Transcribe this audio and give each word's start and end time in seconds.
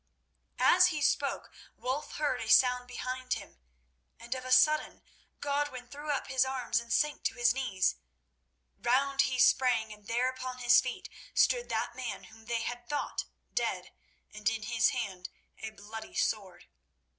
As 0.57 0.87
he 0.87 0.99
spoke 0.99 1.51
Wulf 1.77 2.13
heard 2.13 2.41
a 2.41 2.49
sound 2.49 2.87
behind 2.87 3.35
him, 3.35 3.59
and 4.19 4.33
of 4.33 4.45
a 4.45 4.51
sudden 4.51 5.03
Godwin 5.41 5.87
threw 5.89 6.09
up 6.09 6.25
his 6.25 6.43
arms 6.43 6.79
and 6.79 6.91
sank 6.91 7.23
to 7.25 7.35
his 7.35 7.53
knees. 7.53 7.97
Round 8.79 9.21
he 9.21 9.37
sprang, 9.37 9.93
and 9.93 10.07
there 10.07 10.27
upon 10.27 10.57
his 10.57 10.81
feet 10.81 11.07
stood 11.35 11.69
that 11.69 11.95
man 11.95 12.23
whom 12.23 12.45
they 12.47 12.61
had 12.63 12.89
thought 12.89 13.25
dead, 13.53 13.91
and 14.33 14.49
in 14.49 14.63
his 14.63 14.89
hand 14.89 15.29
a 15.59 15.69
bloody 15.69 16.15
sword. 16.15 16.65